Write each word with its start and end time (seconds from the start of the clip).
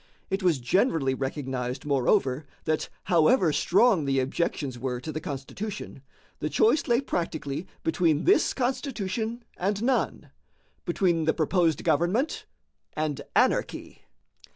It 0.31 0.41
was 0.41 0.57
generally 0.57 1.13
recognized, 1.13 1.85
moreover, 1.85 2.47
that 2.63 2.89
however 3.03 3.53
strong 3.53 4.05
the 4.05 4.19
objections 4.19 4.79
were 4.79 4.99
to 4.99 5.11
the 5.11 5.21
Constitution, 5.21 6.01
the 6.39 6.49
choice 6.49 6.87
lay 6.87 7.01
practically 7.01 7.67
between 7.83 8.23
this 8.23 8.55
Constitution 8.55 9.43
and 9.57 9.83
none, 9.83 10.31
between 10.85 11.25
the 11.25 11.35
proposed 11.35 11.83
government 11.83 12.47
and 12.93 13.21
anarchy. 13.35 14.01